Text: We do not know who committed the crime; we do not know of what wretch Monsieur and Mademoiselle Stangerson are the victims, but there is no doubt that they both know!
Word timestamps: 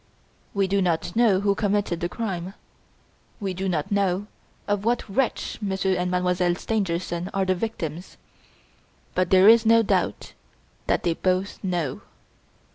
We 0.55 0.65
do 0.67 0.81
not 0.81 1.15
know 1.15 1.41
who 1.41 1.53
committed 1.53 1.99
the 1.99 2.09
crime; 2.09 2.55
we 3.39 3.53
do 3.53 3.69
not 3.69 3.91
know 3.91 4.25
of 4.67 4.83
what 4.83 5.07
wretch 5.07 5.59
Monsieur 5.61 5.93
and 5.93 6.09
Mademoiselle 6.09 6.55
Stangerson 6.55 7.29
are 7.35 7.45
the 7.45 7.53
victims, 7.53 8.17
but 9.13 9.29
there 9.29 9.47
is 9.47 9.63
no 9.63 9.83
doubt 9.83 10.33
that 10.87 11.03
they 11.03 11.13
both 11.13 11.63
know! 11.63 12.01